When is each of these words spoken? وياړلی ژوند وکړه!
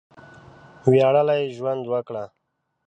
وياړلی 0.89 1.41
ژوند 1.55 1.83
وکړه! 1.91 2.23